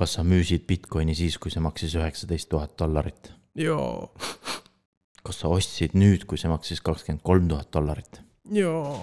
[0.00, 3.34] kas sa müüsid Bitcoini siis, kui see maksis üheksateist tuhat dollarit?
[3.58, 4.08] jaa.
[5.26, 8.22] kas sa ostsid nüüd, kui see maksis kakskümmend kolm tuhat dollarit?
[8.56, 8.96] jaa.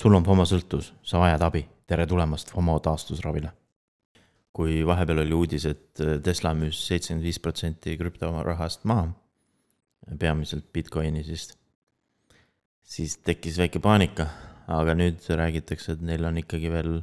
[0.00, 3.52] sul on FOMO-sõltuvus, sa vajad abi, tere tulemast FOMO taastusravile.
[4.56, 9.10] kui vahepeal oli uudis, et Tesla müüs seitsekümmend viis protsenti krüptorahast maha,
[10.18, 11.50] peamiselt Bitcoini, siis,
[12.80, 14.30] siis tekkis väike paanika,
[14.72, 16.96] aga nüüd räägitakse, et neil on ikkagi veel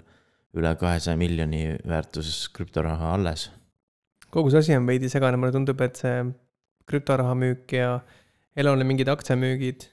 [0.58, 3.50] üle kahesaja miljoni väärtuses krüptoraha alles.
[4.34, 6.24] kogu see asi on veidi segane, mulle tundub, et see
[6.90, 8.00] krüptoraha müük ja
[8.58, 9.88] Elonil mingid aktsiamüügid,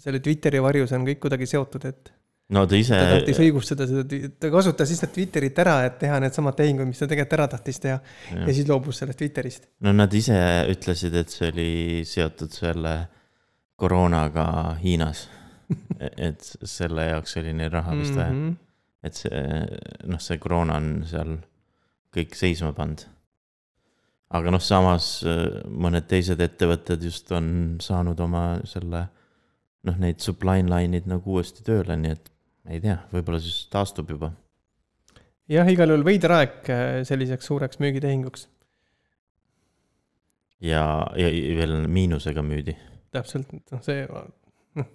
[0.00, 2.10] selle Twitteri varjus on kõik kuidagi seotud, et
[2.52, 2.96] no ta ise.
[2.96, 7.08] ta tahtis õigustada seda, ta kasutas lihtsalt Twitterit ära, et teha needsamad tehingud, mis ta
[7.08, 8.00] tegelikult ära tahtis teha.
[8.36, 9.70] ja siis loobus sellest Twitterist.
[9.84, 10.36] no nad ise
[10.72, 11.70] ütlesid, et see oli
[12.08, 12.96] seotud selle
[13.80, 15.24] koroonaga Hiinas
[16.28, 18.44] et selle jaoks oli neil raha vist vaja mm.
[18.50, 18.71] -hmm
[19.02, 19.40] et see,
[20.08, 21.34] noh, see koroona on seal
[22.12, 23.06] kõik seisma pannud.
[24.32, 29.06] aga noh, samas äh, mõned teised ettevõtted just on saanud oma selle,
[29.88, 32.30] noh, neid supply line'id nagu uuesti tööle, nii et
[32.72, 34.32] ei tea, võib-olla siis taastub juba.
[35.50, 38.46] jah, igal juhul veider aeg äh, selliseks suureks müügitehinguks.
[40.62, 40.86] ja,
[41.18, 42.78] ja veel miinusega müüdi.
[43.12, 44.06] täpselt, noh, see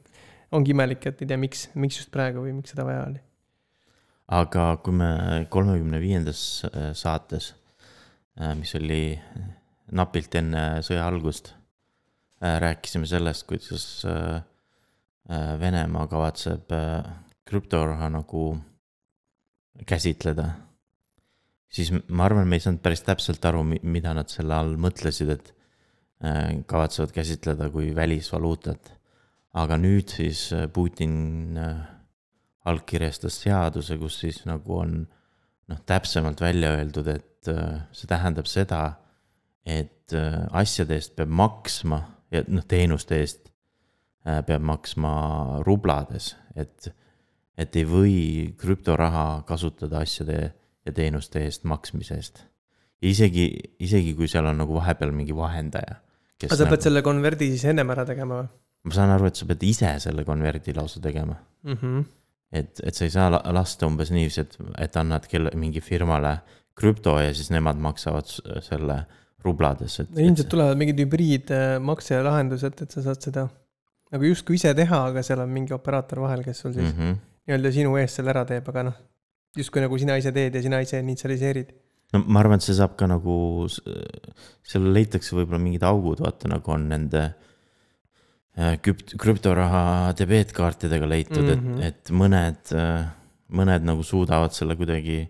[0.55, 3.26] ongi imelik, et ei tea, miks, miks just praegu või miks seda vaja oli
[4.27, 5.09] aga kui me
[5.51, 7.53] kolmekümne viiendas äh, saates,
[8.39, 9.17] äh, mis oli
[9.95, 11.53] napilt enne sõja algust,
[12.43, 13.87] äh, rääkisime sellest, kuidas
[15.59, 16.69] Venemaa kavatseb
[17.43, 18.43] krüptoraha nagu
[19.83, 20.45] käsitleda.
[21.67, 25.51] siis ma arvan, me ei saanud päris täpselt aru, mida nad selle all mõtlesid, et
[26.65, 28.93] kavatsevad käsitleda kui välisvaluutat.
[29.51, 31.59] aga nüüd siis Putin
[32.67, 34.99] allkirjastas seaduse, kus siis nagu on
[35.67, 38.81] noh, täpsemalt välja öeldud, et äh, see tähendab seda,
[39.67, 42.01] et äh, asjade eest peab maksma
[42.33, 43.49] ja noh, teenuste eest
[44.27, 45.13] äh, peab maksma
[45.67, 46.89] rublades, et,
[47.59, 48.17] et ei või
[48.59, 50.51] krüptoraha kasutada asjade
[50.87, 52.45] ja teenuste eest maksmise eest.
[53.03, 53.49] isegi,
[53.83, 55.99] isegi kui seal on nagu vahepeal mingi vahendaja.
[56.43, 58.53] aga sa nagu, pead selle konverdi siis ennem ära tegema või?
[58.87, 61.75] ma saan aru, et sa pead ise selle konverdi lausa tegema mm.
[61.75, 62.05] -hmm
[62.51, 66.37] et, et sa ei saa lasta umbes niiviisi, et, et annad kelle, mingi firmale
[66.77, 68.29] krüpto ja siis nemad maksavad
[68.65, 69.01] selle
[69.45, 70.11] rublades, et.
[70.17, 73.47] ilmselt tulevad mingid hübriidmakselahendused, et sa saad seda
[74.13, 77.17] nagu justkui ise teha, aga seal on mingi operaator vahel, kes sul siis mm -hmm.
[77.47, 79.01] nii-öelda sinu eest selle ära teeb, aga noh,
[79.57, 81.73] justkui nagu sina ise teed ja sina ise initsialiseerid.
[82.13, 83.67] no ma arvan, et see saab ka nagu,
[84.63, 87.55] seal leitakse võib-olla mingid augud, vaata nagu on nende äh, Äh,
[88.57, 91.55] küpt-, krüptoraha debeetkaartidega leitud mm, -hmm.
[91.55, 91.81] et, mhm.
[91.87, 93.09] et mõned, äh,
[93.53, 95.27] mõned nagu suudavad selle kuidagi.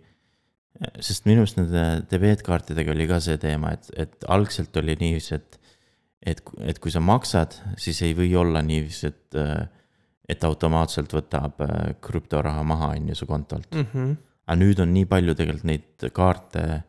[1.02, 5.60] sest minu arust nende debeetkaartidega oli ka see teema, et, et algselt oli niiviisi, et.
[6.22, 9.68] et, et kui sa maksad, siis ei või olla niiviisi, et, äh,
[10.30, 11.62] et automaatselt võtab
[12.02, 13.86] krüptoraha maha, on ju, su kontolt mm.
[13.94, 14.16] -hmm.
[14.48, 16.84] aga nüüd on nii palju tegelikult neid kaarte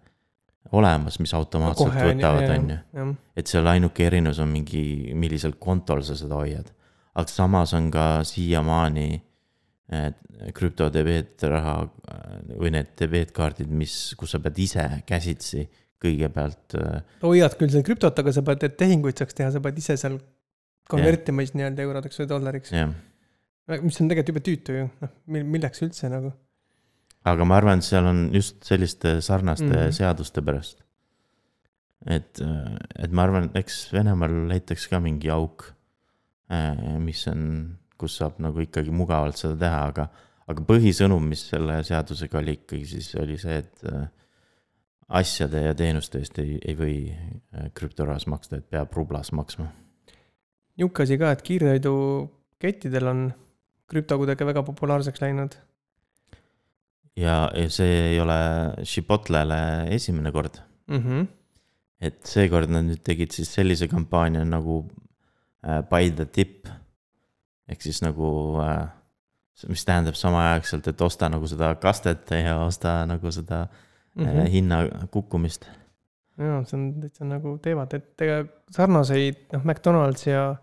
[0.73, 3.07] olemas, mis automaatselt Kohe, võtavad, on ju.
[3.41, 6.69] et seal ainuke erinevus on mingi, millisel kontol sa seda hoiad.
[7.15, 9.09] aga samas on ka siiamaani
[10.55, 11.75] krüptodebeetraha
[12.61, 15.65] või need debeetkaardid, mis, kus sa pead ise käsitsi
[16.03, 16.77] kõigepealt.
[16.79, 19.97] Äh, hoiad küll seal krüptot, aga sa pead, et tehinguid saaks teha, sa pead ise
[19.99, 20.19] seal
[20.89, 22.75] konvertima siis nii-öelda eurodeks või dollariks.
[23.83, 25.17] mis on tegelikult jube tüütu ju, noh,
[25.57, 26.31] milleks üldse nagu
[27.33, 29.97] aga ma arvan, et seal on just selliste sarnaste mm -hmm.
[29.97, 30.85] seaduste pärast.
[32.07, 32.41] et,
[32.99, 35.65] et ma arvan, eks Venemaal leitakse ka mingi auk,
[36.51, 40.09] äh, mis on, kus saab nagu ikkagi mugavalt seda teha, aga,
[40.47, 44.07] aga põhisõnum, mis selle seadusega oli ikkagi siis oli see, et äh,
[45.09, 49.73] asjade ja teenuste eest ei, ei või äh, krüptorahas maksta, et peab rublas maksma.
[50.77, 53.33] nihuke asi ka, et kiirtoidukettidel on
[53.89, 55.57] krüpto kuidagi väga populaarseks läinud
[57.19, 58.39] ja, ja see ei ole
[58.87, 59.61] Chipotlele
[59.95, 60.99] esimene kord mm.
[60.99, 61.27] -hmm.
[62.01, 64.85] et seekord nad nüüd tegid siis sellise kampaania nagu
[65.67, 66.69] äh, Buy the tip.
[67.69, 68.89] ehk siis nagu äh,,
[69.69, 73.67] mis tähendab samaaegselt, et osta nagu seda kastet ja osta nagu seda
[74.15, 74.41] mm -hmm.
[74.41, 74.79] äh, hinna
[75.11, 75.69] kukkumist.
[76.39, 80.57] jaa, see on täitsa nagu teevad, et ega sarnaseid, noh, McDonalds ja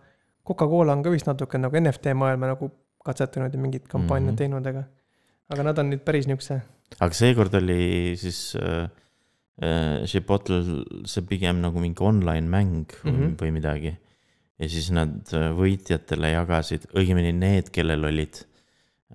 [0.48, 2.72] Coca-Cola on ka vist natuke nagu NFT maailma nagu
[3.06, 4.38] katsetanud ja mingit kampaaniat mm -hmm.
[4.38, 4.84] teinud, aga
[5.52, 6.60] aga nad on nüüd päris niukse.
[7.00, 8.88] aga seekord oli siis äh,
[9.62, 10.62] äh, Chipotle
[11.10, 13.38] see pigem nagu mingi online mäng mm -hmm.
[13.42, 13.96] või midagi.
[14.60, 18.46] ja siis nad äh, võitjatele jagasid, õigemini need, kellel olid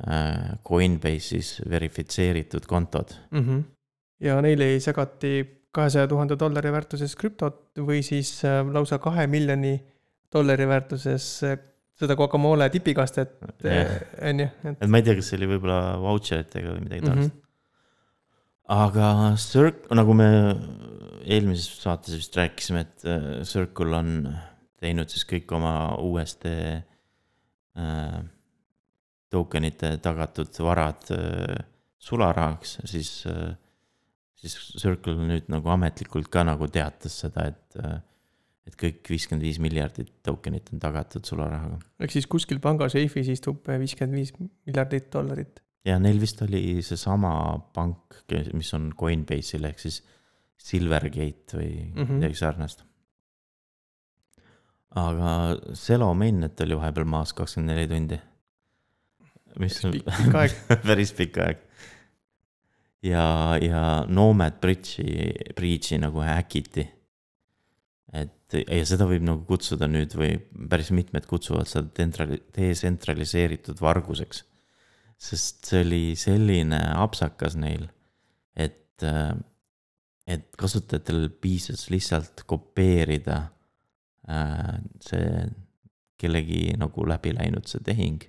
[0.06, 3.40] äh, Coinbase'is verifitseeritud kontod mm.
[3.40, 3.64] -hmm.
[4.20, 9.78] ja neile jagati kahesaja tuhande dollari väärtuses krüptot või siis äh, lausa kahe miljoni
[10.32, 11.58] dollari väärtuses äh,
[12.00, 13.94] seda Guacamole tipikastet, Jah.
[14.30, 17.10] on ju, et et ma ei tea, kas see oli võib-olla vautšeritega või midagi Mhm.
[17.10, 17.40] taolist mm.
[17.40, 17.46] -hmm.
[18.80, 19.06] aga
[19.36, 20.28] Circ-, nagu me
[21.26, 24.12] eelmises saates vist rääkisime, et äh, Circle on
[24.80, 28.20] teinud siis kõik oma USD äh,
[29.30, 31.64] tokenite tagatud varad äh,
[31.98, 33.52] sularahaks, siis äh,,
[34.40, 37.76] siis Circle nüüd nagu ametlikult ka nagu teatas seda, et
[38.66, 41.78] et kõik viiskümmend viis miljardit tokenit on tagatud sularahaga.
[42.00, 44.32] ehk siis kuskil panga seifis istub viiskümmend viis
[44.66, 45.60] miljardit dollarit.
[45.84, 47.32] ja neil vist oli seesama
[47.74, 48.20] pank,
[48.52, 50.02] mis on Coinbase'il ehk siis
[50.60, 52.02] Silvergate või mm Mhm.
[52.04, 52.12] -hmm.
[52.20, 52.84] midagi sarnast.
[54.90, 58.18] aga Celo mainnet oli vahepeal maas kakskümmend neli tundi.
[59.58, 59.94] mis on
[60.86, 61.58] päris pikk aeg.
[63.02, 66.88] ja, ja Nomad Bridge'i, Bridge'i nagu häkiti.
[68.58, 70.34] Ja seda võib nagu kutsuda nüüd või
[70.70, 74.44] päris mitmed kutsuvad seda detsentraliseeritud varguseks.
[75.20, 77.90] sest see oli selline apsakas neil,
[78.56, 79.04] et,
[80.26, 83.42] et kasutajatel piisas lihtsalt kopeerida
[84.28, 85.44] äh, see
[86.20, 88.24] kellegi nagu läbi läinud see tehing.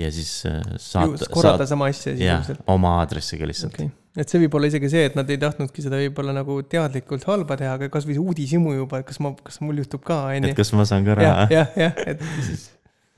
[0.00, 4.42] Ja siis äh, saata, korrata sama asja jah sisuliselt., oma aadressiga lihtsalt okei, et see
[4.44, 7.90] võib olla isegi see, et nad ei tahtnudki seda võib-olla nagu teadlikult halba teha, aga
[7.92, 10.88] kasvõi see uudishimu juba, et kas ma, kas mul juhtub ka, on et kas ma
[10.88, 12.68] saan ka raha,, jah, jah, et siis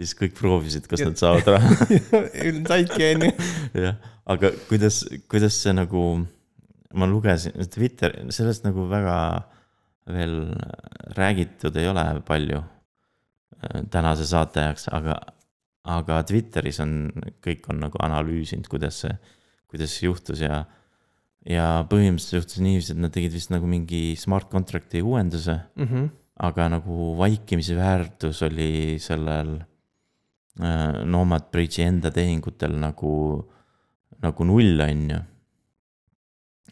[0.02, 1.88] siis kõik proovisid, kas Ja- nad saavad raha,
[2.72, 3.32] saidki, on ju.
[3.86, 3.98] jah.
[4.32, 6.04] aga kuidas, kuidas see nagu,
[6.94, 9.16] ma lugesin Twitter, sellest nagu väga
[10.12, 10.36] veel
[11.16, 15.20] räägitud ei ole palju äh, tänase saate jaoks, aga,
[15.84, 17.10] aga Twitteris on,
[17.42, 19.14] kõik on nagu analüüsinud, kuidas see,
[19.70, 20.64] kuidas see juhtus ja
[21.42, 26.04] ja põhimõtteliselt juhtus niiviisi, et nad tegid vist nagu mingi smart contract'i uuenduse Mhm.
[26.38, 29.56] aga nagu vaikimise väärtus oli sellel
[30.60, 33.44] äh, Nomad Bridge'i enda tehingutel nagu,
[34.22, 35.18] nagu null, on ju.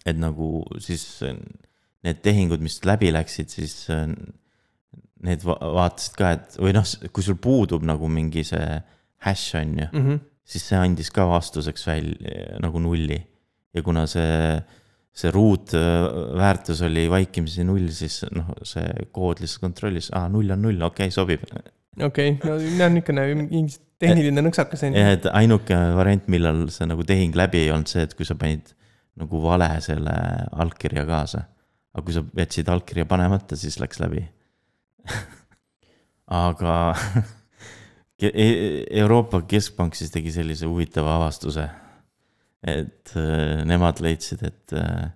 [0.07, 1.03] et nagu siis
[2.05, 4.07] need tehingud, mis läbi läksid, siis äh,
[5.21, 8.81] need va vaatasid ka, et või noh, kui sul puudub nagu mingi see
[9.27, 10.21] hash on ju, Mhm.
[10.45, 13.19] siis see andis ka vastuseks välja nagu nulli.
[13.75, 14.61] ja kuna see,
[15.15, 20.83] see ruutväärtus oli vaikimisi null, siis noh, see kood lihtsalt kontrollis, aa null on null,
[20.83, 21.45] okei okay,, sobib.
[22.03, 24.99] okei, no see on niisugune mingi tehniline nõksakas, on ju.
[25.05, 28.35] ja et ainuke variant, millal see nagu tehing läbi ei olnud see, et kui sa
[28.35, 28.73] panid
[29.21, 30.15] nagu vale selle
[30.65, 31.45] allkirja kaasa.
[31.95, 34.23] aga kui sa jätsid allkirja panemata, siis läks läbi.
[36.27, 36.95] aga
[38.23, 41.69] Euroopa Keskpank siis tegi sellise huvitava avastuse.
[42.61, 45.07] et äh, nemad leidsid, et äh,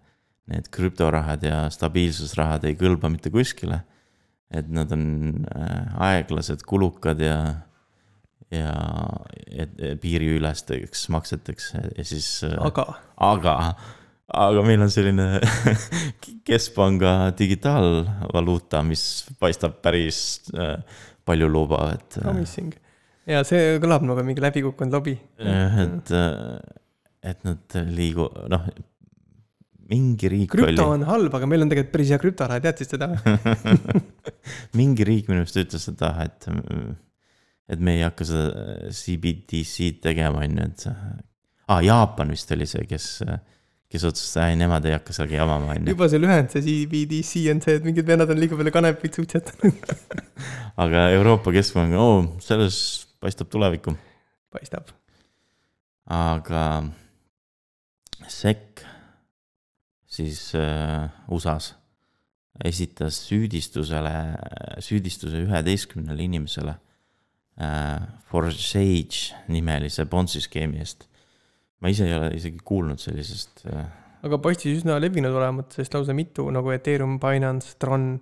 [0.49, 3.83] need krüptorahad ja stabiilsusrahad ei kõlba mitte kuskile.
[4.51, 7.39] et nad on äh, aeglased, kulukad ja,
[8.51, 8.73] ja
[9.51, 12.87] et piiriülesteks makseteks ja siis aga
[13.17, 13.55] aga,
[14.33, 15.41] aga meil on selline
[16.49, 20.79] keskpanga digitaalvaluuta, mis paistab päris äh,
[21.25, 22.19] palju lubav, et.
[22.21, 22.73] promising.
[23.31, 25.15] Ja see kõlab nagu mingi läbikukkunud lobi.
[25.39, 26.17] et,
[27.25, 28.67] et nad liigu-, noh,
[29.91, 33.11] mingi riik krüpto oli, on halb, aga meil on tegelikult päris hea krüptoraha, teadsid seda
[34.79, 36.49] mingi riik minu arust ütles, et ah, et,
[37.75, 40.87] et me ei hakka seda CBDC-d tegema, on ju, et.
[41.69, 43.09] aa, Jaapan vist oli see, kes,
[43.93, 45.95] kes otsustas, ei, nemad ei hakka sellega jamama, on ju.
[45.97, 49.97] juba see lühend, see CBDC on see, et mingid vennad on liiga palju kanepit suitsetanud.
[50.85, 52.79] aga Euroopa Keskpank, oo, selles
[53.25, 53.95] paistab tulevikku.
[54.53, 54.93] paistab.
[56.13, 56.65] aga
[58.29, 58.85] SEC
[60.07, 61.75] siis äh, USA-s
[62.65, 64.13] esitas süüdistusele,
[64.79, 66.77] süüdistuse üheteistkümnele inimesele
[67.59, 71.09] äh, Forsage nimelise Bonsi skeemi eest.
[71.81, 73.89] ma ise ei ole isegi kuulnud sellisest äh,
[74.25, 78.19] aga paistis üsna levinud olevat, sest lausa mitu nagu Ethereum, Binance, Tron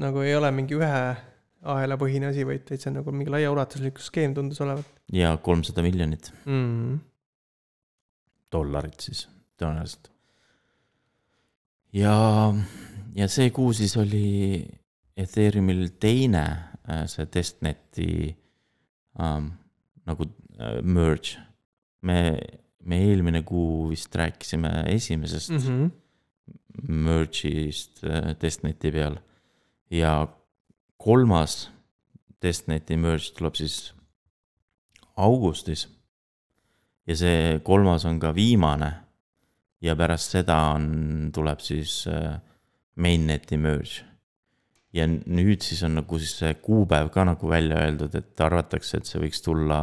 [0.00, 1.00] nagu ei ole mingi ühe
[1.64, 6.98] ahelapõhine asi, vaid täitsa nagu mingi laiaulatuslik skeem tundus olevat ja kolmsada miljonit mm..
[8.52, 9.24] dollarit siis
[9.60, 10.10] tõenäoliselt.
[11.96, 12.14] ja,
[13.16, 14.24] ja see kuu siis oli
[15.14, 16.44] Ethereumil teine
[16.90, 18.08] äh, see testneti
[19.22, 19.52] ähm,
[20.08, 20.28] nagu
[20.58, 21.38] äh, merge.
[22.02, 22.36] me,
[22.84, 25.90] me eelmine kuu vist rääkisime esimesest mm Mm -hmm.
[25.90, 27.04] -hmm.
[27.04, 29.16] merge'ist äh, testneti peal
[29.90, 30.28] ja
[30.96, 31.70] kolmas
[32.40, 33.94] testneti merge tuleb siis
[35.16, 35.88] augustis.
[37.06, 38.92] ja see kolmas on ka viimane.
[39.84, 42.40] ja pärast seda on, tuleb siis äh,
[42.96, 44.04] mainnet'i merge.
[44.94, 49.10] ja nüüd siis on nagu siis see kuupäev ka nagu välja öeldud, et arvatakse, et
[49.10, 49.80] see võiks tulla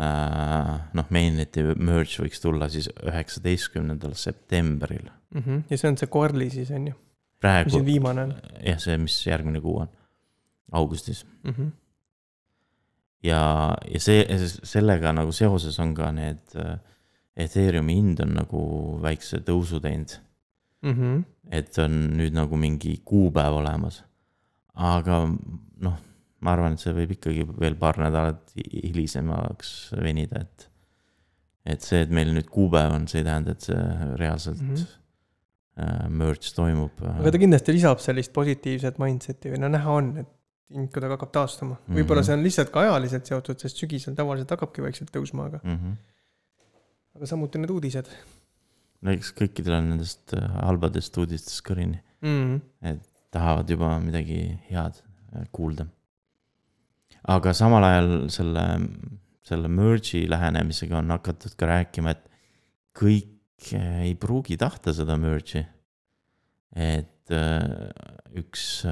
[0.00, 0.74] äh,.
[0.96, 5.08] noh, mainnet'i merge võiks tulla siis üheksateistkümnendal septembril.
[5.34, 5.40] mm.
[5.46, 5.62] -hmm.
[5.70, 8.36] ja see on see Corli siis on ju, mis praegu siin viimane on
[8.66, 9.90] jah, see, mis järgmine kuu on,
[10.72, 11.50] augustis mm.
[11.50, 11.70] -hmm.
[13.22, 13.42] ja,
[13.92, 14.24] ja see,
[14.62, 16.78] sellega nagu seoses on ka need äh,
[17.40, 18.60] Ethereumi hind on nagu
[19.02, 20.16] väikse tõusu teinud.
[20.80, 21.24] Mm -hmm.
[21.52, 24.04] et on nüüd nagu mingi kuupäev olemas.
[24.74, 25.26] aga
[25.84, 25.96] noh,
[26.40, 30.70] ma arvan, et see võib ikkagi veel paar nädalat hi- hilisemaks venida, et.
[31.66, 33.82] et see, et meil nüüd kuupäev on, see ei tähenda, et see
[34.16, 34.74] reaalselt mm.
[34.74, 36.08] -hmm.
[36.08, 37.02] merge toimub.
[37.02, 40.28] aga ta kindlasti lisab sellist positiivset mindset'i või no näha on, et
[40.74, 41.78] hind kuidagi hakkab taastuma.
[41.88, 42.26] võib-olla Mhm.
[42.26, 45.78] see on lihtsalt ka ajaliselt seotud, sest sügisel tavaliselt hakkabki vaikselt tõusma, aga, mm.
[45.78, 45.96] -hmm.
[47.16, 48.12] aga samuti need uudised
[49.04, 52.60] no eks kõikidel on nendest äh, halbadest uudistest kõrini, mm.
[52.82, 53.00] -hmm.
[53.32, 55.86] tahavad juba midagi head äh, kuulda.
[57.28, 58.64] aga samal ajal selle,
[59.44, 62.24] selle merge'i lähenemisega on hakatud ka rääkima, et
[62.96, 65.66] kõik äh, ei pruugi tahta seda merge'i.
[66.76, 67.30] et
[68.36, 68.84] üks,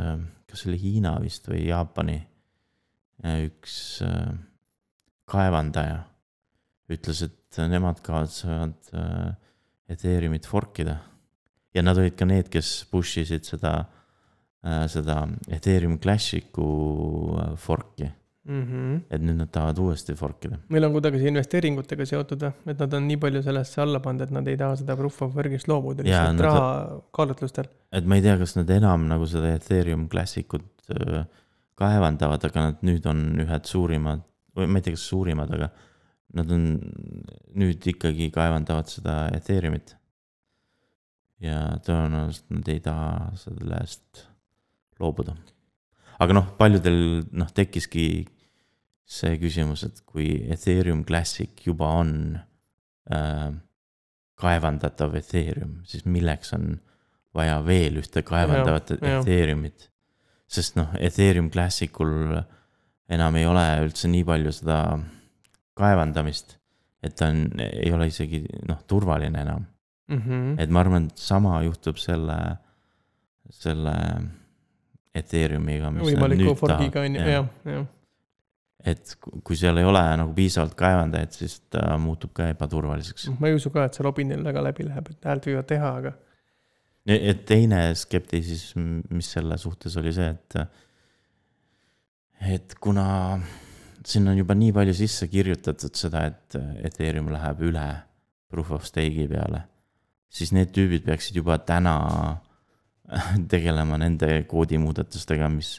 [0.48, 2.18] kas see oli Hiina vist või Jaapani,
[3.44, 3.74] üks
[4.06, 4.30] äh,
[5.28, 6.02] kaevandaja
[6.88, 9.34] ütles, et nemad kavatsevad äh,
[9.88, 10.98] Ethereumit fork ida.
[11.74, 13.72] ja nad olid ka need, kes push isid seda,
[14.90, 16.68] seda Ethereum Classic'u
[17.38, 18.08] äh, fork'i,
[18.48, 19.00] Mm -hmm.
[19.10, 20.58] et nüüd nad tahavad uuesti fork ida.
[20.68, 24.22] meil on kuidagi see investeeringutega seotud või, et nad on nii palju sellesse alla pannud,
[24.22, 27.68] et nad ei taha seda proof of work'ist loobuda lihtsalt raha kaalutlustel.
[27.92, 30.88] et ma ei tea, kas nad enam nagu seda Ethereum Classic ut
[31.78, 34.24] kaevandavad, aga nad nüüd on ühed suurimad
[34.56, 35.68] või ma ei tea, kas suurimad, aga
[36.38, 36.64] nad on
[37.58, 39.94] nüüd ikkagi kaevandavad seda Ethereumit.
[41.38, 44.24] ja tõenäoliselt nad ei taha sellest
[44.98, 45.36] loobuda.
[46.18, 47.00] Aga noh, paljudel
[47.32, 48.08] noh, tekkiski
[49.08, 52.12] see küsimus, et kui Ethereum Classic juba on
[53.12, 53.48] äh,
[54.38, 56.76] kaevandatav Ethereum, siis milleks on
[57.36, 59.20] vaja veel ühte kaevandavat jah.
[59.20, 59.88] Ethereumit.
[60.48, 62.38] sest noh, Ethereum Classicul
[63.12, 64.78] enam ei ole üldse nii palju seda
[65.78, 66.56] kaevandamist,
[67.04, 69.66] et ta on, ei ole isegi noh, turvaline enam.
[70.08, 70.60] Mm -hmm.
[70.62, 72.36] et ma arvan, et sama juhtub selle,
[73.52, 73.94] selle
[75.18, 75.90] Ethereumiga.
[75.94, 77.86] võimaliku forgiga on ju, jah, jah.
[78.92, 83.28] et ku- kui seal ei ole nagu piisavalt kaevandajaid, siis ta muutub ka ebaturvaliseks.
[83.38, 86.14] ma ei usu ka, et see lobinil väga läbi läheb, et häält võivad teha, aga
[87.08, 90.58] et teine skeptisism, mis selle suhtes oli see, et,
[92.52, 93.06] et kuna
[94.08, 96.58] sinna on juba nii palju sisse kirjutatud seda, et
[96.88, 97.86] Ethereum läheb üle
[98.48, 99.62] proof of stake'i peale,
[100.32, 101.96] siis need tüübid peaksid juba täna
[103.52, 105.76] tegelema nende koodimuudatustega, mis,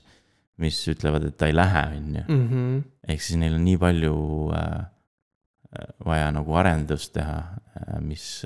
[0.62, 2.24] mis ütlevad, et ta ei lähe, on ju.
[2.28, 2.48] mm.
[2.48, 2.80] -hmm.
[3.08, 4.16] ehk siis neil on nii palju
[4.58, 4.88] äh,
[6.06, 7.44] vaja nagu arendust teha,
[8.02, 8.46] mis,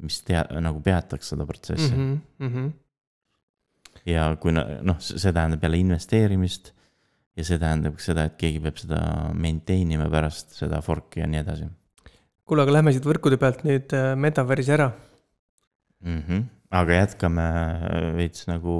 [0.00, 2.20] mis tea-, nagu peataks seda protsessi mm.
[2.38, 2.72] Mm -hmm.
[4.06, 6.72] ja kui noh, see tähendab jälle investeerimist
[7.36, 9.00] ja see tähendab seda, et keegi peab seda
[9.34, 11.68] maintain ima pärast seda fork'i ja nii edasi
[12.48, 14.90] kuule, aga lähme siit võrkude pealt nüüd äh, metaversi ära.
[16.04, 16.20] mm.
[16.20, 16.44] -hmm.
[16.74, 18.78] Aga jätkame äh, veits nagu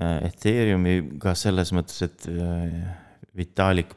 [0.00, 2.82] äh, Ethereumiga selles mõttes, et äh,
[3.36, 3.94] Vitalik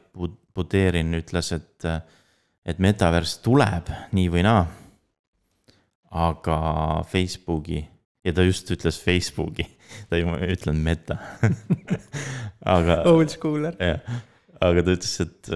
[0.56, 1.84] Buterin ütles, et,
[2.64, 4.62] et metavers tuleb nii või naa.
[6.16, 6.56] aga
[7.10, 7.82] Facebooki
[8.24, 9.66] ja ta just ütles Facebooki,
[10.08, 10.24] ta ei
[10.54, 11.18] ütlenud meta.
[12.76, 13.76] aga Old schooler.
[13.76, 14.00] jah,
[14.64, 15.52] aga ta ütles, et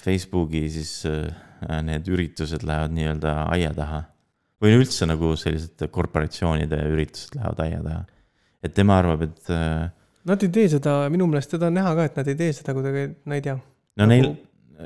[0.00, 0.94] Facebooki siis
[1.84, 4.00] need üritused lähevad nii-öelda aia taha.
[4.62, 8.04] Või üldse nagu sellised korporatsioonide üritused lähevad aia taha.
[8.62, 9.90] et tema arvab, et äh,
[10.22, 12.74] Nad ei tee seda, minu meelest seda on näha ka, et nad ei tee seda
[12.76, 13.56] kuidagi, no ei tea,
[13.98, 14.28] no neil,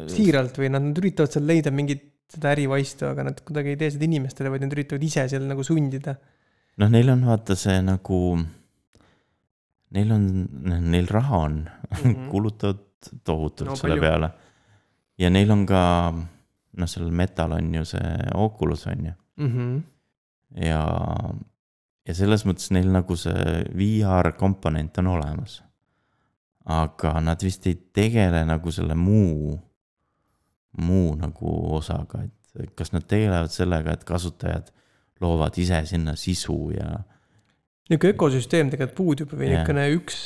[0.09, 3.91] siiralt või nad nad üritavad seal leida mingit seda ärivaistu, aga nad kuidagi ei tee
[3.93, 6.17] seda inimestele, vaid nad üritavad ise seal nagu sundida.
[6.81, 8.21] noh, neil on vaata see nagu,
[9.97, 10.25] neil on,
[10.89, 12.01] neil raha on mm.
[12.01, 12.27] -hmm.
[12.33, 12.83] kulutavad
[13.25, 14.09] tohutult no, selle palju.
[14.09, 14.31] peale.
[15.19, 15.83] ja neil on ka,
[16.81, 19.79] noh, sellel metal on ju see Oculus on ju Mhm.
[20.63, 20.83] ja,
[22.09, 25.63] ja selles mõttes neil nagu see VR komponent on olemas.
[26.67, 29.53] aga nad vist ei tegele nagu selle muu,
[30.83, 32.25] muu nagu osaga,
[32.59, 34.73] et kas nad tegelevad sellega, et kasutajad
[35.21, 36.89] loovad ise sinna sisu ja
[37.87, 39.63] niisugune ökosüsteem tegelikult puudub või Jah.
[39.63, 40.19] niisugune üks,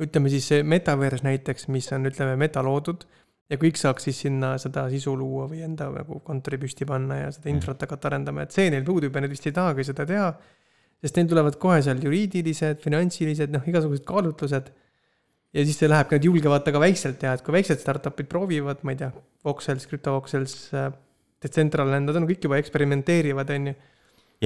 [0.00, 3.04] ütleme siis see metavers näiteks, mis on, ütleme, meta loodud
[3.50, 7.30] ja kõik saaks siis sinna seda sisu luua või enda nagu kontori püsti panna ja
[7.34, 10.32] seda infrat hakata arendama, et see neil puudub ja nad vist ei tahagi seda teha.
[11.04, 14.70] sest neil tulevad kohe seal juriidilised, finantsilised, noh, igasugused kaalutlused.
[15.54, 18.94] ja siis see läheb, nad julgevad ka väikselt teha, et kui väiksed startup'id proovivad, ma
[18.94, 19.12] ei tea,
[19.46, 20.56] Voxels, CryptoVoxels,
[21.42, 23.76] Decentraland, nad on kõik juba eksperimenteerivad, on ju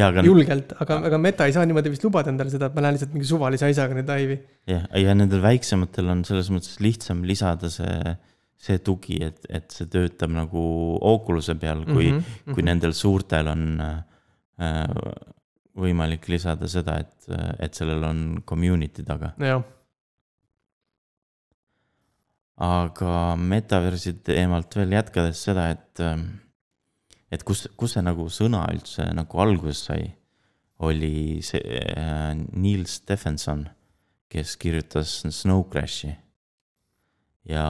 [0.05, 0.25] aga...
[0.27, 3.15] julgelt, aga, aga Meta ei saa niimoodi vist lubada endale seda, et ma lähen lihtsalt
[3.17, 4.37] mingi suvalise asjaga nüüd laivi.
[4.71, 8.15] jah, ja nendel väiksematel on selles mõttes lihtsam lisada see,
[8.61, 10.63] see tugi, et, et see töötab nagu
[11.01, 12.55] Oculus'e peal, kui mm, -hmm.
[12.55, 15.05] kui nendel suurtel on äh,
[15.81, 19.33] võimalik lisada seda, et, et sellel on community taga.
[22.61, 26.19] aga metaversi teemalt veel jätkades seda, et äh,
[27.31, 30.09] et kus, kus see nagu sõna üldse nagu alguse sai,
[30.87, 31.61] oli see
[31.95, 33.69] äh, Neil Stephenson,
[34.31, 36.13] kes kirjutas Snow Crashi.
[37.49, 37.67] Ja,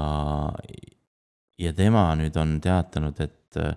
[1.58, 3.74] ja tema nüüd on teatanud, et äh,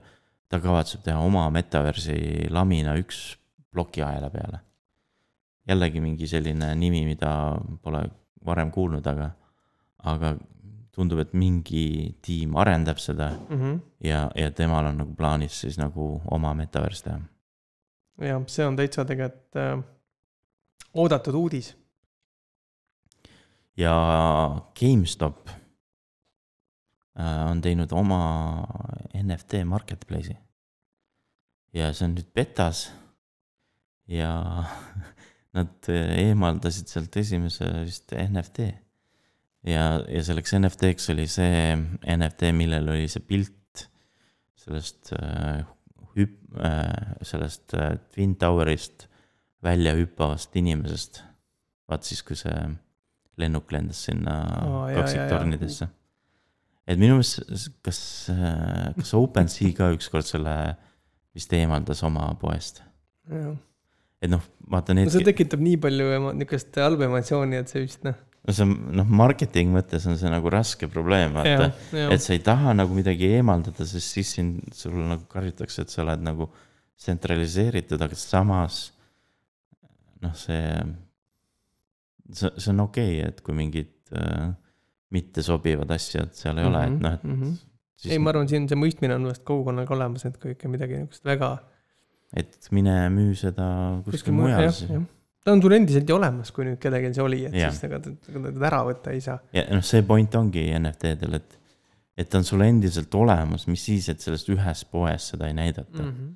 [0.50, 3.34] ta kavatseb teha oma metaversi lamina üks
[3.74, 4.60] plokiahela peale.
[5.68, 8.04] jällegi mingi selline nimi, mida pole
[8.46, 9.30] varem kuulnud, aga,
[10.12, 10.34] aga
[10.94, 13.80] tundub, et mingi tiim arendab seda mm -hmm.
[14.04, 17.20] ja, ja temal on nagu plaanis siis nagu oma metavers teha.
[18.22, 19.84] jah, see on täitsa tegelikult äh,
[20.94, 21.78] oodatud uudis.
[23.78, 23.96] ja
[24.80, 25.50] GameStop
[27.14, 28.20] on teinud oma
[29.20, 30.34] NFT marketplace'i.
[31.74, 32.88] ja see on nüüd betas
[34.10, 34.32] ja
[35.58, 38.72] nad eemaldasid sealt esimese vist NFT
[39.68, 41.76] ja, ja selleks NFT-ks oli see
[42.18, 43.86] NFT, millel oli see pilt
[44.64, 45.64] sellest äh,
[46.18, 49.08] hüp- äh,, sellest äh, Twin Towerist
[49.64, 51.24] välja hüppavast inimesest.
[51.88, 52.56] vaat siis, kui see
[53.38, 55.88] lennuk lendas sinna oh, kaksiktornidesse.
[56.88, 58.00] Et minu meelest, kas,
[58.34, 60.56] äh, kas OpenSea ka ükskord selle
[61.34, 62.84] vist eemaldas oma poest?
[64.24, 65.08] et noh, vaata need.
[65.10, 68.74] no see tekitab nii palju niisugust halba emotsiooni, et see vist noh no see on,
[69.00, 71.70] noh, marketing mõttes on see nagu raske probleem, vaata.
[72.04, 76.04] et sa ei taha nagu midagi eemaldada, sest siis sind, sulle nagu karjutakse, et sa
[76.04, 76.50] oled nagu
[77.00, 78.82] tsentraliseeritud, aga samas
[80.24, 80.68] noh, see,
[82.32, 84.52] see, see on okei okay,, et kui mingid äh,
[85.14, 87.40] mittesobivad asjad seal ei mm -hmm, ole, et mhm, noh, et mm.
[87.42, 87.70] -hmm.
[88.04, 91.24] Ei, ma arvan, siin see mõistmine on vast kogukonnaga olemas, et kui ikka midagi niisugust
[91.26, 91.58] väga.
[92.36, 93.66] et mine müü seda
[94.04, 94.90] kuskil mujal siis
[95.44, 97.72] ta on sul endiselt ju olemas, kui nüüd kellelgi see oli, et ja.
[97.72, 99.40] siis ega teda ära võtta ei saa.
[99.54, 101.60] ja noh, see point ongi NFT-del, et,
[102.18, 106.00] et ta on sul endiselt olemas, mis siis, et sellest ühes poes seda ei näidata
[106.00, 106.10] mm.
[106.10, 106.34] -hmm.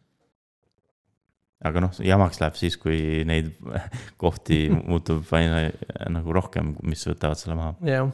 [1.71, 3.53] aga noh, jamaks läheb siis, kui neid
[4.23, 5.69] kohti muutub aina
[6.09, 7.75] nagu rohkem, mis võtavad selle maha.
[7.87, 8.11] jah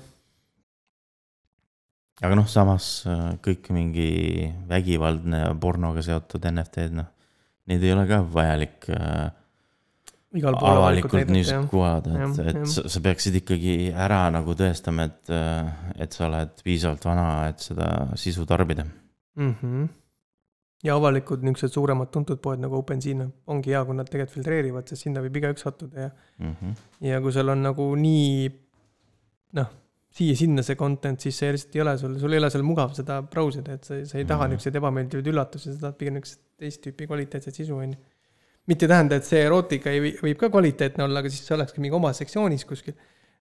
[2.22, 7.10] aga noh, samas äh, kõik mingi vägivaldne ja pornoga seotud NFT-d, noh,
[7.72, 9.32] neid ei ole ka vajalik äh,
[10.42, 15.34] avalikult niisugust kuvada, et, et sa, sa peaksid ikkagi ära nagu tõestama, et,
[16.02, 19.54] et sa oled piisavalt vana, et seda sisu tarbida mm.
[19.62, 19.86] -hmm.
[20.84, 25.06] ja avalikud niisugused suuremad tuntud poed nagu OpenSea ongi hea, kui nad tegelikult filtreerivad, sest
[25.06, 26.56] sinna võib igaüks sattuda ja mm.
[26.56, 26.76] -hmm.
[27.02, 28.50] ja kui sul on nagu nii
[29.54, 29.70] noh,
[30.14, 33.22] siia-sinna see content, siis see lihtsalt ei ole sul, sul ei ole seal mugav seda
[33.26, 36.84] brausida, et sa, sa ei taha mm niisuguseid ebameeldivaid üllatusi, sa tahad pigem niisugust teist
[36.84, 38.02] tüüpi kvaliteetset sisu, on ju
[38.68, 41.56] mitte ei tähenda, et see erootika ei või, võib ka kvaliteetne olla, aga siis see
[41.58, 42.96] olekski mingi omas sektsioonis kuskil,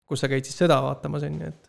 [0.08, 1.68] kus sa käid siis seda vaatamas, on ju, et.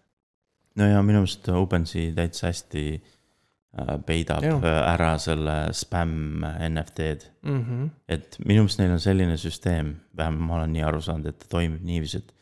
[0.80, 4.56] no ja minu meelest OpenSea täitsa hästi äh, peidab ja.
[4.58, 7.60] Äh, ära selle spämm NFT-d mm.
[7.60, 7.90] -hmm.
[8.08, 11.52] et minu meelest neil on selline süsteem, vähemalt ma olen nii aru saanud, et ta
[11.58, 12.34] toimib niiviisi, et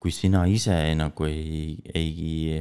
[0.00, 2.60] kui sina ise nagu ei, ei,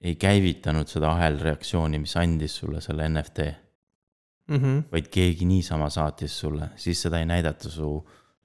[0.00, 3.48] ei käivitanud seda ahelreaktsiooni, mis andis sulle selle NFT
[4.48, 4.82] mm, -hmm.
[4.92, 7.90] vaid keegi niisama saatis sulle, siis seda ei näidata su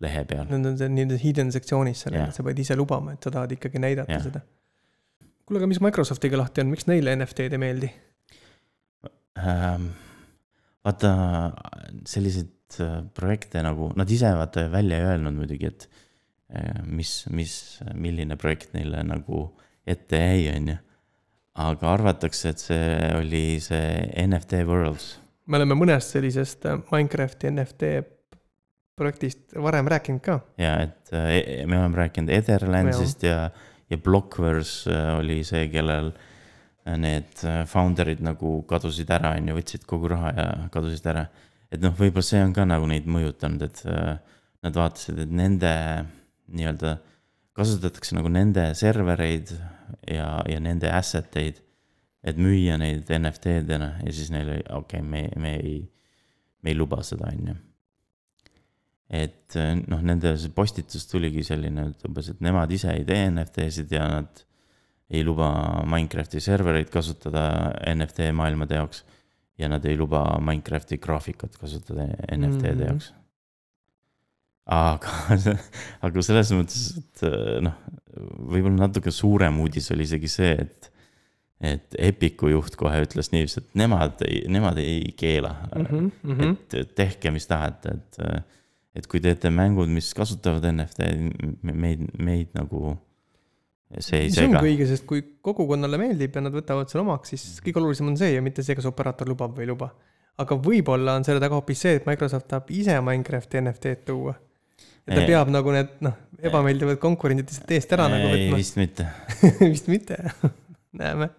[0.03, 0.49] lehe peal.
[0.51, 3.55] Need on see nii-öelda hidden sektsioonis seal, et sa pead ise lubama, et sa tahad
[3.55, 4.23] ikkagi näidata ja.
[4.23, 4.41] seda.
[5.45, 7.91] kuule, aga mis Microsoftiga lahti on, miks neile NFT-d ei meeldi
[9.39, 9.93] ähm,?
[10.83, 11.09] vaata,
[12.07, 15.87] selliseid äh, projekte nagu, nad ise vaata välja ei öelnud muidugi, et
[16.86, 17.53] mis, mis,
[17.97, 19.47] milline projekt neile nagu
[19.88, 20.77] ette jäi, on ju.
[21.63, 23.88] aga arvatakse, et see oli see
[24.27, 25.13] NFT Worlds
[25.45, 27.93] me oleme mõnest sellisest äh, Minecrafti NFT
[28.97, 30.39] projektist varem rääkinud ka.
[30.62, 33.47] ja, et äh, me oleme rääkinud Etherlandsist ja,
[33.89, 36.13] ja Blockverse oli see, kellel
[36.99, 37.39] need
[37.71, 41.27] founder'id nagu kadusid ära, on ju, võtsid kogu raha ja kadusid ära.
[41.71, 43.79] et noh, võib-olla see on ka nagu neid mõjutanud, et
[44.63, 45.71] nad vaatasid, et nende
[46.53, 46.97] nii-öelda
[47.53, 49.51] kasutatakse nagu nende servereid
[50.09, 51.61] ja, ja nende asset eid
[52.23, 55.77] et müüa neid NFT-dena ja siis neil oli, okei okay,, me, me ei,
[56.63, 57.55] me ei luba seda, on ju.
[59.23, 59.57] et
[59.91, 64.07] noh, nende see postitus tuligi selline, et umbes, et nemad ise ei tee NFT-sid ja
[64.09, 64.45] nad
[65.13, 65.49] ei luba
[65.85, 69.03] Minecrafti servereid kasutada NFT maailmade jaoks.
[69.59, 72.87] ja nad ei luba Minecrafti graafikat kasutada NFT-de mm -hmm.
[72.87, 73.13] jaoks
[74.69, 75.12] aga,
[76.06, 77.23] aga selles mõttes, et
[77.65, 77.76] noh,
[78.54, 80.89] võib-olla natuke suurem uudis oli isegi see, et.
[81.63, 85.86] et Epiku juht kohe ütles niiviisi, et nemad ei, nemad ei keela mm.
[85.86, 86.58] -hmm, mm -hmm.
[86.82, 88.45] et tehke, mis tahate, et.
[88.95, 92.97] et kui teete mängud, mis kasutavad NFT-d, meid, meid nagu.
[93.99, 94.36] see ei sega.
[94.36, 98.08] see ongi õige, sest kui kogukonnale meeldib ja nad võtavad selle omaks, siis kõige olulisem
[98.08, 99.91] on see ja mitte see, kas operaator lubab või ei luba.
[100.38, 104.34] aga võib-olla on selle taga hoopis see, et Microsoft tahab ise Minecrafti NFT-d tuua
[105.07, 108.59] et ta peab nagu need noh, ebameeldivad konkurendid lihtsalt eest ära nagu võtma.
[108.59, 109.07] vist mitte
[109.73, 110.19] vist mitte
[111.01, 111.29] näeme.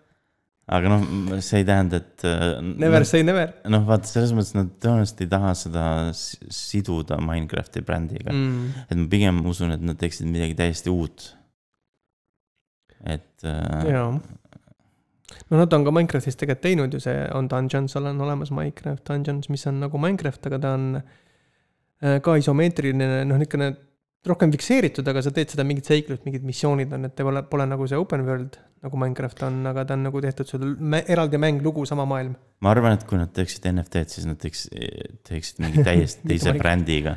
[0.75, 1.07] aga noh,
[1.45, 2.27] see ei tähenda, et.
[2.29, 3.55] Äh, never say never.
[3.71, 8.87] noh, vaata selles mõttes nad tõenäoliselt ei taha seda siduda Minecrafti brändiga mm..
[8.89, 11.31] et ma pigem usun, et nad teeksid midagi täiesti uut.
[13.01, 13.31] et.
[13.45, 14.09] Äh, jaa
[15.51, 19.49] no nad on ka Minecraftis tegelikult teinud ju see on Dungeons on olemas Minecraft Dungeons,
[19.53, 21.24] mis on nagu Minecraft, aga ta on Äh,
[22.01, 23.73] ka isomeetriline, noh, niisugune
[24.25, 27.89] rohkem fikseeritud, aga sa teed seda mingit seiklust, mingid missioonid on, et pole, pole nagu
[27.91, 30.65] see open world nagu Minecraft on, aga ta on nagu tehtud sul
[31.01, 32.35] eraldi mäng, lugu, sama maailm.
[32.65, 34.67] ma arvan, et kui nad teeksid NFT-d, siis nad teeks,
[35.29, 37.17] teeksid mingi täiesti teise brändiga.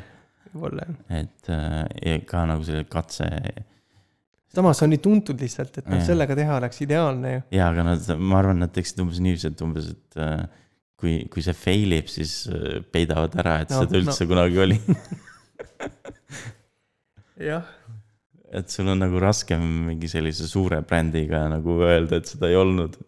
[0.52, 1.00] võib-olla jah.
[1.22, 3.28] et äh, ka nagu selle katse.
[4.52, 7.44] samas on nii tuntud lihtsalt, et noh, sellega teha oleks ideaalne ju.
[7.56, 10.64] jaa, aga nad, ma arvan, nad teeksid umbes niiviisi, et umbes, et äh,
[10.98, 14.30] kui, kui see fail ib, siis äh, peidavad ära, et no, seda üldse no.
[14.32, 14.78] kunagi oli
[17.50, 17.68] jah.
[18.50, 22.98] et sul on nagu raskem mingi sellise suure brändiga nagu öelda, et seda ei olnud.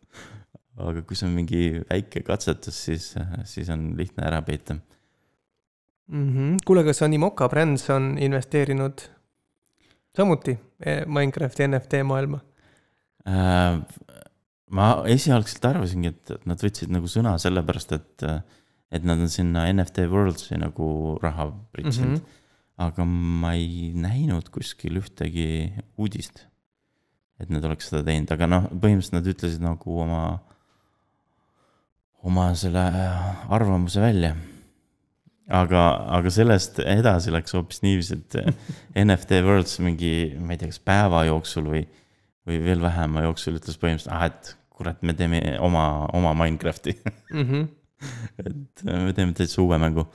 [0.81, 3.11] aga kui see on mingi väike katsetus, siis,
[3.45, 6.29] siis on lihtne ära peita mm.
[6.29, 6.61] -hmm.
[6.67, 9.03] kuule, kas Animoca Brands on investeerinud
[10.17, 12.41] samuti eh, Minecrafti NFT maailma
[13.27, 13.83] äh,?
[14.75, 18.27] Ma esialgselt arvasingi, et nad võtsid nagu sõna sellepärast, et,
[18.95, 22.21] et nad on sinna NFT Worlds'i nagu raha pritsinud mm.
[22.21, 22.37] -hmm.
[22.87, 23.07] aga
[23.45, 26.47] ma ei näinud kuskil ühtegi uudist,
[27.41, 30.23] et nad oleks seda teinud, aga noh, põhimõtteliselt nad ütlesid nagu oma,
[32.23, 32.87] oma selle
[33.49, 34.37] arvamuse välja
[35.51, 35.85] aga,
[36.19, 41.25] aga sellest edasi läks hoopis niiviisi, et NFT Worlds mingi, ma ei tea, kas päeva
[41.29, 41.83] jooksul või,
[42.49, 45.85] või veel vähema jooksul ütles põhimõtteliselt, ah, et kurat, me teeme oma,
[46.17, 47.45] oma Minecrafti mm.
[47.45, 47.69] -hmm.
[48.47, 50.07] et äh, me teeme täitsa uue mängu.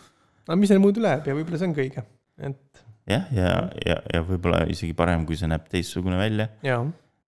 [0.47, 2.05] aga mis neil muidu läheb ja võib-olla see ongi õige,
[2.49, 2.83] et.
[3.09, 6.49] jah, ja, ja, ja, ja võib-olla isegi parem, kui see näeb teistsugune välja.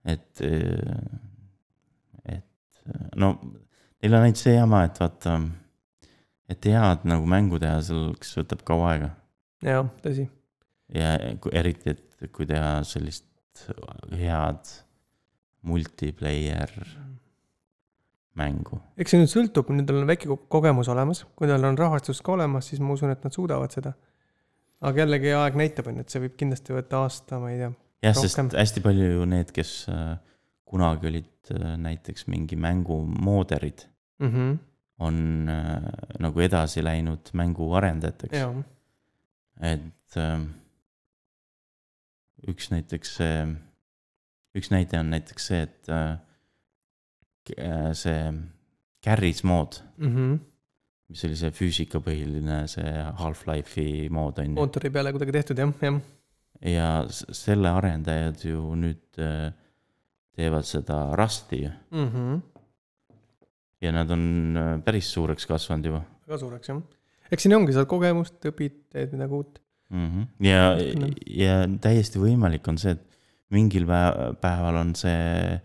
[0.05, 3.35] et, äh, et no
[4.01, 5.37] neil on ainult see jama, et vaata,
[6.49, 9.13] et head nagu mängu teha, selleks võtab kaua aega.
[9.65, 10.27] jah, tõsi.
[10.93, 11.13] ja
[11.53, 13.25] eriti, et kui teha sellist
[14.17, 14.73] head
[15.65, 16.73] multiplayer
[18.37, 18.79] mängu.
[18.97, 22.69] eks see nüüd sõltub, nendel on väike kogemus olemas, kui neil on rahastus ka olemas,
[22.69, 23.95] siis ma usun, et nad suudavad seda.
[24.81, 27.71] aga jällegi aeg näitab, on ju, et see võib kindlasti võtta aasta, ma ei tea.
[28.05, 30.15] jah, sest hästi palju ju need, kes äh,
[30.67, 33.87] kunagi olid äh, näiteks mingi mängu mooderid
[34.19, 34.57] mm, -hmm.
[34.99, 38.37] on äh, nagu edasi läinud mängu arendajateks.
[39.61, 40.41] et äh,
[42.47, 43.47] üks näiteks see,
[44.57, 46.17] üks näide on näiteks see, et äh,
[47.55, 48.33] Äh, see
[49.03, 50.15] Garry's mood mm.
[50.15, 50.39] -hmm.
[51.07, 54.55] mis oli see füüsikapõhiline, see Half-Life'i mood on ju.
[54.57, 56.01] mootori peale kuidagi tehtud jah, jah.
[56.61, 59.53] ja selle arendajad ju nüüd äh,
[60.35, 62.09] teevad seda Rusti mm.
[62.09, 62.41] -hmm.
[63.81, 66.01] ja nad on äh, päris suureks kasvanud juba.
[66.27, 66.81] väga suureks jah.
[67.31, 70.07] eks siin ongi, saad kogemust, õpid, teed midagi uut mm.
[70.11, 70.27] -hmm.
[70.45, 70.75] ja,
[71.27, 73.06] ja täiesti võimalik on see, et
[73.53, 75.57] mingil päeval on see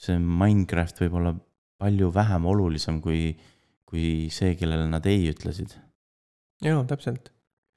[0.00, 1.34] see Minecraft võib olla
[1.80, 3.34] palju vähem olulisem kui,
[3.88, 5.76] kui see, kellele nad ei ütlesid.
[6.64, 7.30] jaa, täpselt.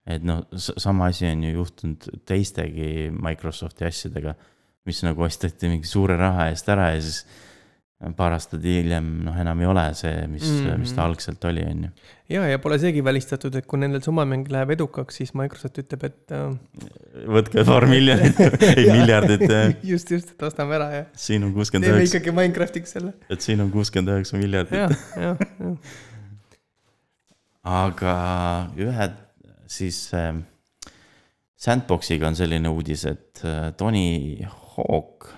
[0.07, 4.35] et noh, sama asi on ju juhtunud teistegi Microsofti asjadega,
[4.87, 7.23] mis nagu osteti mingi suure raha eest ära ja siis
[8.17, 10.83] paar aastat hiljem noh, enam ei ole see, mis mm, -hmm.
[10.83, 11.89] mis ta algselt oli, on ju.
[12.35, 16.35] ja, ja pole seegi välistatud, et kui nendel summamäng läheb edukaks, siis Microsoft ütleb, et
[16.35, 16.55] äh....
[17.37, 18.39] võtke paar miljonit
[18.75, 19.45] ei miljardit
[19.93, 21.03] just, just, et ostame ära ja.
[21.15, 21.99] siin on kuuskümmend üheksa.
[21.99, 23.13] teeme ikkagi Minecraftiks selle.
[23.29, 24.79] et siin on kuuskümmend üheksa miljardit.
[24.79, 25.99] jah, jah, jah.
[27.81, 28.17] aga
[28.75, 29.13] ühe
[29.73, 30.33] siis äh,
[31.63, 34.43] Sandboxiga on selline uudis, et äh, Tony
[34.75, 35.29] Hawk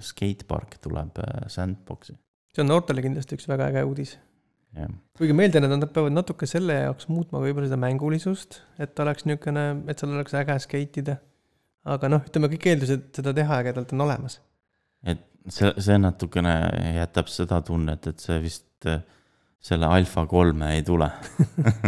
[0.00, 2.14] skatepark tuleb äh, Sandboxi
[2.54, 4.14] see on noortele kindlasti üks väga äge uudis.
[5.18, 9.26] kuigi ma eeldan, et nad peavad natuke selle jaoks muutma võib-olla seda mängulisust, et oleks
[9.28, 11.16] niisugune, et seal oleks äge skate ida.
[11.84, 14.40] aga noh, ütleme kõik eeldused seda teha ägedalt on olemas.
[15.06, 16.54] et see, see natukene
[17.00, 19.02] jätab seda tunnet, et see vist äh,
[19.64, 21.10] selle alfa kolme ei tule.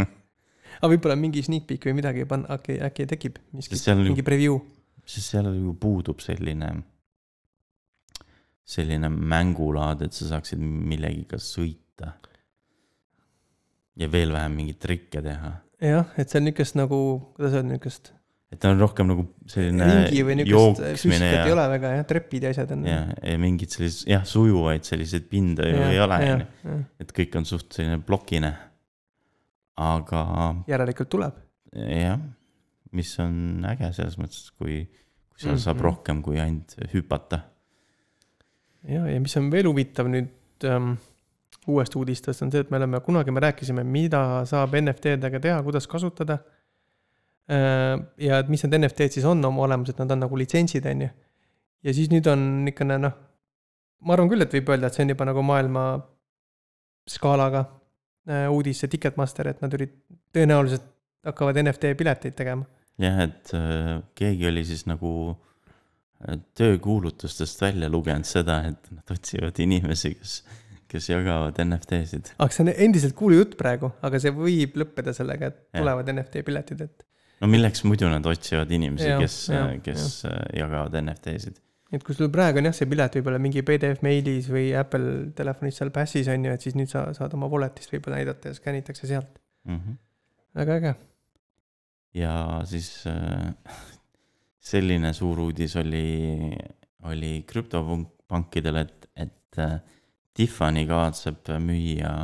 [0.78, 4.14] aga võib-olla mingi sneak peek või midagi äkki, äkki tekib miski Sest, seal on ju-
[4.14, 4.58] mingi preview.
[5.06, 6.74] sest seal ju puudub selline,
[8.66, 12.16] selline mängulaad, et sa saaksid millegiga sõita.
[13.96, 15.52] ja veel vähem mingeid trikke teha.
[15.80, 17.00] jah, et see on niisugust nagu,
[17.36, 18.12] kuidas öelda, niisugust
[18.52, 22.04] et ta on rohkem nagu selline ringi või niisugust füüsikat ei ja, ole väga jah,
[22.06, 22.84] trepid ja asjad on.
[22.86, 26.78] ja, ja mingid sellised jah, sujuvaid selliseid pinde ju ei ole, onju.
[27.02, 28.52] et kõik on suht selline plokine.
[29.82, 30.22] aga
[30.70, 31.42] järelikult tuleb.
[31.74, 32.22] jah,
[32.96, 35.64] mis on äge selles mõttes, kui, kui seal mm -hmm.
[35.64, 35.84] saab Mhm.
[35.84, 37.40] rohkem kui ainult hüpata.
[38.88, 40.94] ja, ja mis on veel huvitav nüüd ähm,
[41.66, 45.88] uuest uudistest on see, et me oleme, kunagi me rääkisime, mida saab NFT-dega teha, kuidas
[45.90, 46.38] kasutada
[47.50, 47.96] äh,.
[48.22, 51.08] ja et mis need NFT-d siis on oma olemuselt, nad on nagu litsentsid, on ju.
[51.88, 53.16] ja siis nüüd on niisugune noh,
[54.06, 55.86] ma arvan küll, et võib öelda, et see on juba nagu maailma
[57.10, 59.98] skaalaga äh, uudis, see Ticketmaster, et nad ürit-,
[60.34, 60.86] tõenäoliselt
[61.26, 62.66] hakkavad NFT pileteid tegema.
[63.02, 65.42] jah, et äh, keegi oli siis nagu äh,
[66.56, 70.36] töökuulutustest välja lugenud seda, et nad otsivad inimesi, kes,
[70.88, 72.32] kes jagavad NFT-sid.
[72.38, 76.86] aga see on endiselt kuulujutt praegu, aga see võib lõppeda sellega, et tulevad NFT piletid,
[76.86, 77.06] et
[77.42, 79.38] no milleks muidu nad otsivad inimesi, kes
[79.84, 81.60] kes äh, jagavad NFT-sid.
[81.92, 85.82] et kui sul praegu on jah, see pilet võib-olla mingi PDF meilis või Apple telefonis
[85.82, 89.10] seal Passis on ju, et siis nüüd sa saad oma wallet'ist võib-olla näidata ja skännitakse
[89.10, 89.36] sealt.
[89.68, 90.00] Mm -hmm.
[90.62, 90.94] väga äge.
[92.14, 93.52] ja siis äh,
[94.66, 96.52] selline suur uudis oli,
[97.06, 99.76] oli krüptopankidele, et, et äh,
[100.36, 102.14] Tiffany kavatseb müüa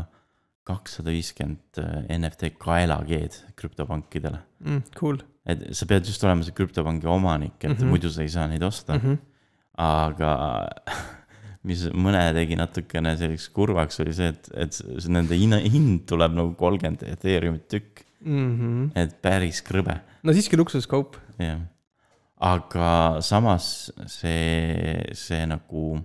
[0.66, 4.42] kakssada viiskümmend äh, NFT kaelakeed krüptopankidele.
[4.64, 4.82] mm,.
[4.98, 7.76] Cool et sa pead just olema see krüptopangi omanik, et mm.
[7.76, 7.90] -hmm.
[7.90, 9.00] muidu sa ei saa neid osta mm.
[9.06, 9.18] mm, -hmm.
[9.82, 10.32] aga
[11.68, 14.78] mis mõne tegi natukene selliseks kurvaks, oli see, et, et
[15.08, 18.90] nende hinna, hind tuleb nagu kolmkümmend etheeriumit tükk, Mm -hmm.
[18.94, 21.16] et päris krõbe no siiski luksuskaup.
[21.38, 21.58] jah,
[22.42, 23.66] aga samas
[24.10, 26.00] see, see nagu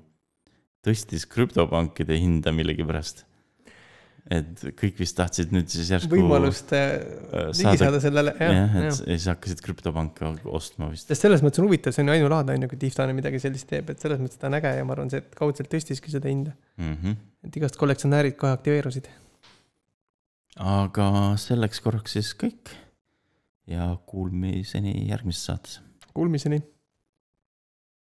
[0.86, 3.26] tõstis krüptopankide hinda millegipärast.
[4.28, 6.12] et kõik vist tahtsid nüüd siis järsku.
[6.12, 6.98] võimalust äh,
[7.56, 11.08] ligi saada- sellele, jah jah, et ja siis hakkasid krüptopanka ostma vist.
[11.08, 13.70] sest selles mõttes on huvitav, see on ju ainulaadne on ju, kui Tiftane midagi sellist
[13.72, 16.58] teeb, et selles mõttes ta on äge ja ma arvan, see kaudselt tõstiski seda hinda.
[16.76, 17.16] Mm -hmm.
[17.48, 19.08] et igast kollektsionäärid kohe aktiveerusid.
[20.60, 22.76] aga selleks korraks siis kõik
[23.68, 25.87] ja kuulmiseni järgmises saates.
[26.18, 26.62] Kuulmiseni